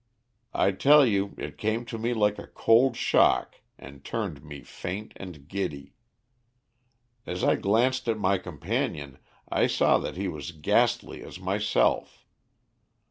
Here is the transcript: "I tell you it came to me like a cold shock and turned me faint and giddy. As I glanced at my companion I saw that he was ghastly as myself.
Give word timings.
"I 0.55 0.71
tell 0.71 1.05
you 1.05 1.35
it 1.37 1.59
came 1.59 1.85
to 1.85 1.99
me 1.99 2.15
like 2.15 2.39
a 2.39 2.47
cold 2.47 2.97
shock 2.97 3.57
and 3.77 4.03
turned 4.03 4.43
me 4.43 4.63
faint 4.63 5.13
and 5.15 5.47
giddy. 5.47 5.93
As 7.27 7.43
I 7.43 7.55
glanced 7.55 8.07
at 8.07 8.17
my 8.17 8.39
companion 8.39 9.19
I 9.47 9.67
saw 9.67 9.99
that 9.99 10.17
he 10.17 10.27
was 10.27 10.53
ghastly 10.53 11.21
as 11.21 11.39
myself. 11.39 12.25